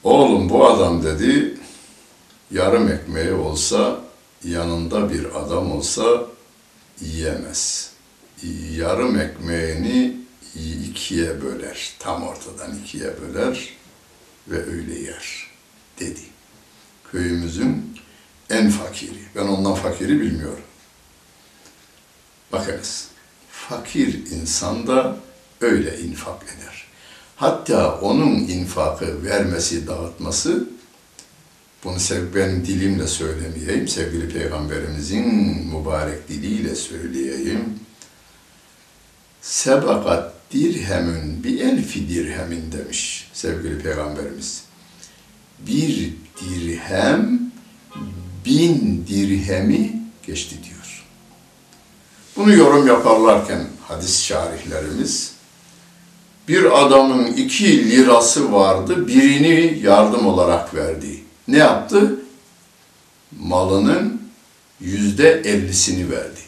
Oğlum 0.04 0.48
bu 0.48 0.66
adam 0.66 1.02
dedi 1.02 1.58
yarım 2.50 2.92
ekmeği 2.92 3.32
olsa 3.32 4.00
yanında 4.44 5.12
bir 5.12 5.24
adam 5.40 5.72
olsa 5.72 6.26
yiyemez. 7.00 7.90
Yarım 8.76 9.20
ekmeğini 9.20 10.16
ikiye 10.90 11.42
böler. 11.42 11.92
Tam 11.98 12.22
ortadan 12.22 12.78
ikiye 12.84 13.14
böler 13.20 13.68
ve 14.48 14.66
öyle 14.66 14.98
yer 14.98 15.46
dedi. 16.00 16.20
Köyümüzün 17.12 17.89
en 18.50 18.70
fakiri. 18.70 19.20
Ben 19.36 19.46
ondan 19.46 19.74
fakiri 19.74 20.20
bilmiyorum. 20.20 20.64
Bakınız, 22.52 23.08
fakir 23.50 24.26
insan 24.30 24.86
da 24.86 25.16
öyle 25.60 26.00
infak 26.00 26.42
eder. 26.42 26.86
Hatta 27.36 28.00
onun 28.00 28.34
infakı 28.34 29.24
vermesi, 29.24 29.86
dağıtması, 29.86 30.68
bunu 31.84 31.96
benim 32.34 32.66
dilimle 32.66 33.06
söylemeyeyim, 33.06 33.88
sevgili 33.88 34.28
Peygamberimizin 34.28 35.26
mübarek 35.66 36.28
diliyle 36.28 36.74
söyleyeyim. 36.74 37.80
Sebakat 39.42 40.34
dirhemün 40.52 41.44
bir 41.44 41.60
elfi 41.60 42.08
dirhemin 42.08 42.72
demiş 42.72 43.30
sevgili 43.32 43.78
Peygamberimiz. 43.78 44.62
Bir 45.58 46.14
dirhem 46.40 47.49
bin 48.50 49.04
dirhemi 49.08 50.02
geçti 50.26 50.56
diyor. 50.64 51.04
Bunu 52.36 52.54
yorum 52.54 52.86
yaparlarken 52.86 53.66
hadis 53.88 54.22
şarihlerimiz 54.22 55.32
bir 56.48 56.84
adamın 56.84 57.26
iki 57.26 57.90
lirası 57.90 58.52
vardı, 58.52 59.08
birini 59.08 59.78
yardım 59.82 60.26
olarak 60.26 60.74
verdi. 60.74 61.20
Ne 61.48 61.56
yaptı? 61.56 62.20
Malının 63.40 64.22
yüzde 64.80 65.42
ellisini 65.44 66.10
verdi. 66.10 66.40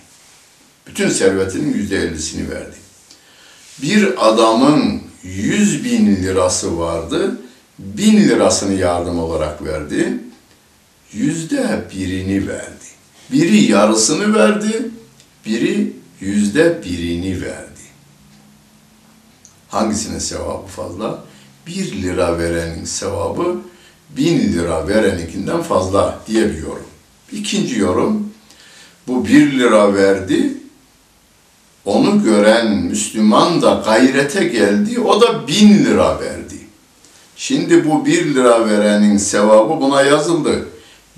Bütün 0.86 1.08
servetinin 1.08 1.74
yüzde 1.74 1.96
ellisini 1.96 2.50
verdi. 2.50 2.76
Bir 3.82 4.28
adamın 4.28 5.02
yüz 5.22 5.84
bin 5.84 6.16
lirası 6.16 6.78
vardı, 6.78 7.40
bin 7.78 8.16
lirasını 8.16 8.74
yardım 8.74 9.18
olarak 9.18 9.64
verdi 9.64 10.18
yüzde 11.14 11.84
birini 11.94 12.48
verdi. 12.48 12.84
Biri 13.32 13.62
yarısını 13.62 14.34
verdi, 14.34 14.90
biri 15.46 15.92
yüzde 16.20 16.82
birini 16.84 17.42
verdi. 17.42 17.68
Hangisinin 19.68 20.18
sevabı 20.18 20.66
fazla? 20.66 21.24
Bir 21.66 22.02
lira 22.02 22.38
verenin 22.38 22.84
sevabı 22.84 23.60
bin 24.16 24.52
lira 24.52 24.88
vereninkinden 24.88 25.62
fazla 25.62 26.20
diye 26.26 26.50
bir 26.50 26.58
yorum. 26.58 26.86
İkinci 27.32 27.78
yorum, 27.78 28.32
bu 29.08 29.26
bir 29.26 29.58
lira 29.58 29.94
verdi, 29.94 30.54
onu 31.84 32.24
gören 32.24 32.76
Müslüman 32.76 33.62
da 33.62 33.82
gayrete 33.84 34.44
geldi, 34.44 35.00
o 35.00 35.20
da 35.20 35.48
bin 35.48 35.84
lira 35.84 36.20
verdi. 36.20 36.58
Şimdi 37.36 37.84
bu 37.84 38.06
bir 38.06 38.34
lira 38.34 38.68
verenin 38.68 39.16
sevabı 39.16 39.80
buna 39.80 40.02
yazıldı 40.02 40.68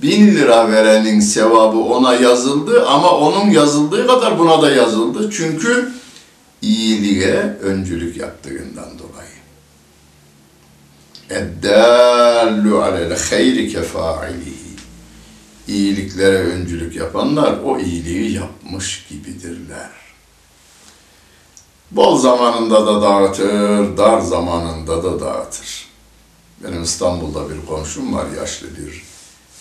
bin 0.02 0.34
lira 0.34 0.72
verenin 0.72 1.20
sevabı 1.20 1.78
ona 1.78 2.14
yazıldı 2.14 2.86
ama 2.86 3.10
onun 3.10 3.50
yazıldığı 3.50 4.06
kadar 4.06 4.38
buna 4.38 4.62
da 4.62 4.70
yazıldı. 4.70 5.30
Çünkü 5.30 5.92
iyiliğe 6.62 7.58
öncülük 7.62 8.16
yaptığından 8.16 8.90
dolayı. 8.98 9.34
Eddallu 11.30 12.82
alel 12.82 13.18
hayri 13.30 13.68
kefailihi. 13.68 14.64
İyiliklere 15.68 16.38
öncülük 16.38 16.96
yapanlar 16.96 17.58
o 17.64 17.78
iyiliği 17.78 18.32
yapmış 18.32 19.06
gibidirler. 19.08 19.90
Bol 21.90 22.18
zamanında 22.18 22.86
da 22.86 23.02
dağıtır, 23.02 23.96
dar 23.96 24.20
zamanında 24.20 25.04
da 25.04 25.20
dağıtır. 25.20 25.88
Benim 26.64 26.82
İstanbul'da 26.82 27.50
bir 27.50 27.66
komşum 27.66 28.14
var, 28.14 28.26
yaşlı 28.36 28.66
bir 28.76 29.02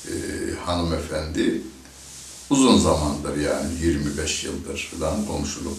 e, 0.08 0.14
hanımefendi 0.66 1.62
uzun 2.50 2.78
zamandır 2.78 3.38
yani 3.38 3.70
25 3.82 4.44
yıldır 4.44 4.92
falan 5.00 5.26
komşuluk. 5.26 5.78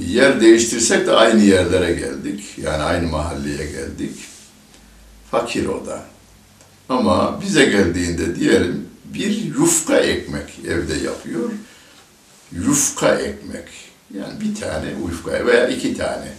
Yer 0.00 0.40
değiştirsek 0.40 1.06
de 1.06 1.12
aynı 1.12 1.42
yerlere 1.42 1.92
geldik. 1.92 2.44
Yani 2.56 2.82
aynı 2.82 3.08
mahalleye 3.08 3.70
geldik. 3.70 4.16
Fakir 5.30 5.66
o 5.66 5.86
da. 5.86 6.04
Ama 6.88 7.40
bize 7.42 7.64
geldiğinde 7.64 8.36
diyelim 8.36 8.88
bir 9.04 9.44
yufka 9.44 9.96
ekmek 9.96 10.58
evde 10.68 10.94
yapıyor. 10.94 11.50
Yufka 12.52 13.14
ekmek. 13.14 13.68
Yani 14.14 14.40
bir 14.40 14.60
tane 14.60 14.90
yufka 15.08 15.46
veya 15.46 15.68
iki 15.68 15.96
tane 15.96 16.32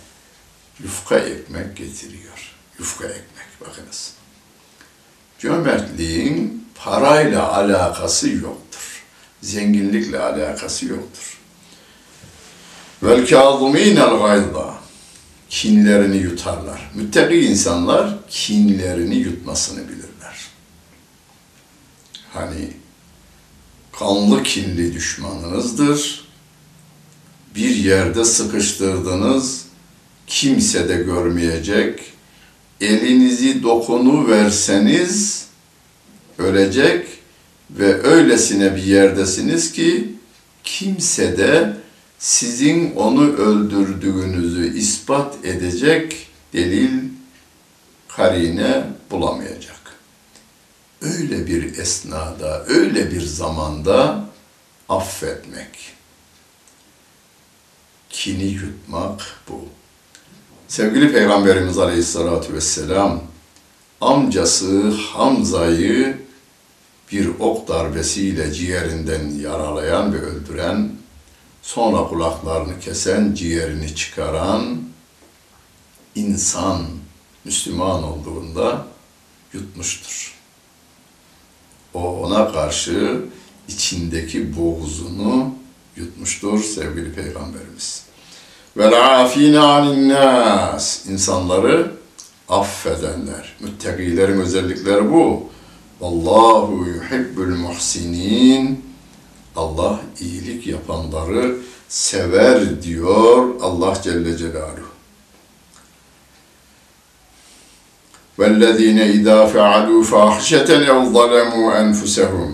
yufka 0.84 1.20
ekmek 1.20 1.78
getiriyor. 1.78 2.54
Yufka 2.80 3.06
ekmek 3.06 3.62
bakınız. 3.62 4.14
Cömertliğin 5.40 6.63
parayla 6.84 7.54
alakası 7.54 8.30
yoktur. 8.30 9.04
Zenginlikle 9.42 10.20
alakası 10.20 10.86
yoktur. 10.86 11.38
Vel 13.04 13.28
kâzumînel 13.28 14.18
gayda 14.18 14.74
kinlerini 15.50 16.18
yutarlar. 16.18 16.92
Müttaki 16.94 17.36
insanlar 17.36 18.10
kinlerini 18.30 19.16
yutmasını 19.16 19.90
bilirler. 19.90 20.50
Hani 22.34 22.70
kanlı 24.00 24.44
kinli 24.44 24.94
düşmanınızdır. 24.94 26.24
Bir 27.56 27.76
yerde 27.76 28.26
sıkıştırdınız, 28.26 29.66
kimse 30.28 30.90
de 30.90 30.96
görmeyecek. 30.96 32.00
Elinizi 32.82 33.64
dokunu 33.64 34.28
verseniz 34.28 35.43
ölecek 36.38 37.08
ve 37.72 38.04
öylesine 38.04 38.76
bir 38.76 38.84
yerdesiniz 38.84 39.72
ki 39.72 40.16
kimse 40.64 41.38
de 41.38 41.78
sizin 42.20 42.96
onu 42.96 43.34
öldürdüğünüzü 43.34 44.78
ispat 44.78 45.46
edecek 45.46 46.28
delil, 46.54 47.00
karine 48.08 48.84
bulamayacak. 49.12 49.80
Öyle 51.02 51.48
bir 51.48 51.78
esnada, 51.78 52.66
öyle 52.66 53.12
bir 53.12 53.22
zamanda 53.22 54.26
affetmek, 54.90 55.94
kini 58.10 58.44
yutmak 58.44 59.22
bu. 59.50 59.60
Sevgili 60.68 61.12
Peygamberimiz 61.14 61.78
Aleyhisselatü 61.78 62.54
Vesselam 62.54 63.33
amcası 64.04 64.90
Hamza'yı 64.90 66.18
bir 67.12 67.28
ok 67.40 67.68
darbesiyle 67.68 68.54
ciğerinden 68.54 69.30
yaralayan 69.30 70.14
ve 70.14 70.18
öldüren, 70.22 70.92
sonra 71.62 72.08
kulaklarını 72.08 72.80
kesen, 72.80 73.34
ciğerini 73.34 73.96
çıkaran 73.96 74.82
insan 76.16 76.82
Müslüman 77.46 78.04
olduğunda 78.04 78.86
yutmuştur. 79.54 80.34
O 81.94 82.18
ona 82.24 82.52
karşı 82.52 83.22
içindeki 83.68 84.58
boğuzunu 84.58 85.56
yutmuştur 85.96 86.64
sevgili 86.64 87.14
Peygamberimiz. 87.14 88.04
Vel 88.78 89.22
afine 89.22 89.60
anin 89.60 90.10
nas 90.10 91.06
insanları 91.06 92.03
affedenler. 92.49 93.57
Müttakilerin 93.61 94.41
özellikleri 94.41 95.13
bu. 95.13 95.51
Allahu 96.01 96.87
yuhibbul 96.87 97.57
muhsinin. 97.57 98.85
Allah 99.57 100.01
iyilik 100.21 100.67
yapanları 100.67 101.57
sever 101.89 102.83
diyor 102.83 103.61
Allah 103.61 104.03
Celle 104.03 104.37
Celaluhu. 104.37 104.89
وَالَّذ۪ينَ 108.39 108.99
اِذَا 109.17 109.39
فَعَلُوا 109.53 110.03
فَاحْشَةً 110.13 110.69
اَوْ 110.93 111.01
ظَلَمُوا 111.17 111.69
أَنْفُسَهُمْ 111.83 112.53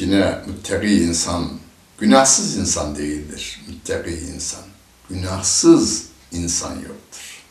Yine 0.00 0.38
müttaki 0.46 0.86
insan, 0.86 1.50
günahsız 1.98 2.56
insan 2.56 2.96
değildir. 2.96 3.60
Müttaki 3.68 4.10
insan. 4.10 4.62
Günahsız 5.10 6.07
insan 6.31 6.75
yoktur. 6.75 7.43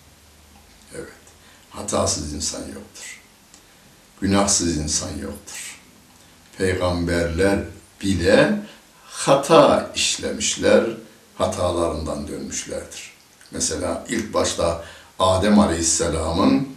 Evet, 0.94 1.08
hatasız 1.70 2.34
insan 2.34 2.60
yoktur. 2.60 3.20
günahsız 4.20 4.76
insan 4.76 5.18
yoktur. 5.22 5.80
Peygamberler 6.58 7.58
bile 8.02 8.60
hata 9.04 9.90
işlemişler, 9.94 10.84
hatalarından 11.38 12.28
dönmüşlerdir. 12.28 13.12
Mesela 13.50 14.04
ilk 14.08 14.34
başta 14.34 14.84
Adem 15.18 15.58
Aleyhisselam'ın 15.58 16.68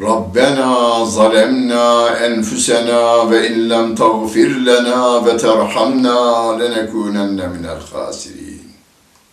Rabbena 0.00 1.04
zalemna 1.06 2.08
enfusena 2.10 3.30
ve 3.30 3.48
in 3.48 3.70
lem 3.70 3.94
tagfir 3.94 4.66
lena 4.66 5.26
ve 5.26 5.36
terhamna 5.36 6.58
lenekunenne 6.58 7.48
minel 7.48 7.80
hasirin. 7.92 8.72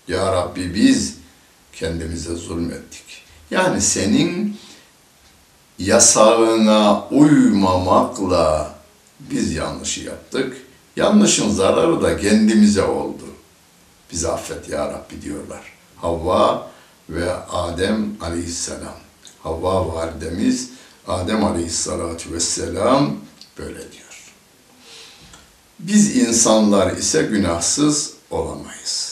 Ya 0.08 0.34
Rabbi 0.34 0.76
biz 0.76 1.17
kendimize 1.75 2.36
zulmettik. 2.36 3.23
Yani 3.51 3.81
senin 3.81 4.57
yasağına 5.79 7.07
uymamakla 7.12 8.75
biz 9.19 9.53
yanlışı 9.53 10.01
yaptık. 10.01 10.57
Yanlışın 10.95 11.49
zararı 11.49 12.01
da 12.01 12.17
kendimize 12.17 12.83
oldu. 12.83 13.23
Bizi 14.12 14.27
affet 14.27 14.69
ya 14.69 14.88
Rabbi 14.88 15.21
diyorlar. 15.21 15.73
Havva 15.95 16.67
ve 17.09 17.33
Adem 17.33 18.17
aleyhisselam. 18.21 18.97
Havva 19.43 19.95
validemiz 19.95 20.69
Adem 21.07 21.43
aleyhissalatu 21.43 22.33
vesselam 22.33 23.15
böyle 23.57 23.79
diyor. 23.91 24.33
Biz 25.79 26.15
insanlar 26.17 26.97
ise 26.97 27.23
günahsız 27.23 28.13
olamayız. 28.31 29.02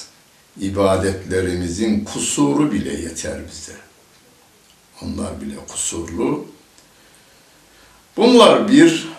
İbadetlerimizin 0.59 2.05
kusuru 2.05 2.71
bile 2.71 2.93
yeter 2.93 3.39
bize. 3.51 3.77
Onlar 5.01 5.41
bile 5.41 5.55
kusurlu. 5.67 6.45
Bunlar 8.17 8.67
bir 8.71 9.09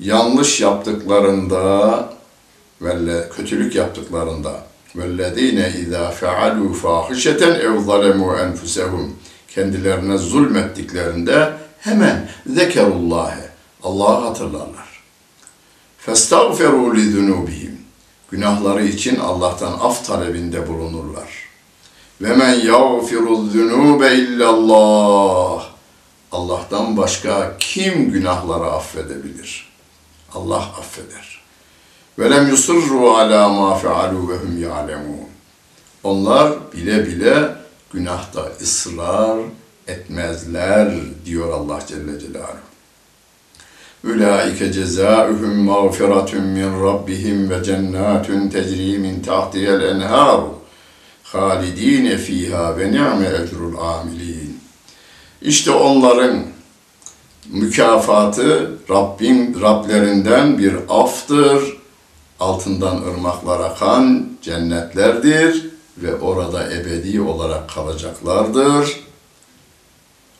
yanlış 0.00 0.60
yaptıklarında 0.60 2.12
ve 2.80 3.28
kötülük 3.36 3.74
yaptıklarında 3.74 4.66
vellezine 4.96 5.72
izâ 5.80 6.10
fealû 6.10 6.72
fâhişeten 6.72 7.54
ev 7.54 7.76
zalemû 7.76 8.40
enfusehum 8.42 9.16
kendilerine 9.48 10.18
zulmettiklerinde 10.18 11.52
hemen 11.78 12.30
zekerullâhe 12.46 13.48
Allah'ı 13.82 14.24
hatırlarlar. 14.24 15.02
Festağferû 16.06 16.96
li 16.96 17.00
zunûbihim 17.00 17.67
günahları 18.30 18.84
için 18.84 19.16
Allah'tan 19.16 19.72
af 19.72 20.06
talebinde 20.06 20.68
bulunurlar. 20.68 21.48
Ve 22.20 22.36
men 22.36 22.54
yağfiru 22.54 23.36
zunûbe 23.36 24.14
illallah 24.14 25.68
Allah'tan 26.32 26.96
başka 26.96 27.56
kim 27.58 28.10
günahları 28.12 28.64
affedebilir? 28.64 29.68
Allah 30.34 30.62
affeder. 30.62 31.42
Ve 32.18 32.30
lem 32.30 32.48
yusirru 32.48 33.10
ala 33.10 33.48
ma 33.48 33.74
fealu 33.74 34.28
ve 34.28 34.36
hum 34.36 34.62
ya'lemun. 34.62 35.28
Onlar 36.04 36.72
bile 36.72 37.06
bile 37.06 37.56
günahta 37.92 38.52
ısrar 38.62 39.38
etmezler 39.86 40.94
diyor 41.24 41.52
Allah 41.52 41.80
Celle 41.86 42.20
Celaluhu. 42.20 42.68
Ulaike 44.04 44.72
cezaohum 44.72 45.56
mağfiretun 45.56 46.44
min 46.44 46.84
rabbihim 46.84 47.50
ve 47.50 47.64
cennetun 47.64 48.48
tecri 48.48 48.98
min 48.98 49.22
tahtiha'l 49.22 49.82
enhar 49.82 50.40
halidin 51.22 52.16
fiha 52.16 52.78
ve 52.78 52.92
ni'me 52.92 53.26
ecrul 53.26 53.78
amilin. 53.78 54.60
İşte 55.42 55.70
onların 55.70 56.42
mükafatı 57.48 58.78
Rabbin 58.90 59.60
Rablerinden 59.60 60.58
bir 60.58 60.74
aftır. 60.88 61.78
Altından 62.40 63.02
ırmaklar 63.02 63.60
akan 63.60 64.28
cennetlerdir 64.42 65.70
ve 65.98 66.14
orada 66.14 66.72
ebedi 66.72 67.20
olarak 67.20 67.70
kalacaklardır. 67.74 69.00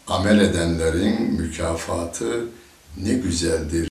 Amel 0.06 0.40
edenlerin 0.40 1.32
mükafatı 1.32 2.44
ne 3.02 3.12
güzeldir 3.14 3.87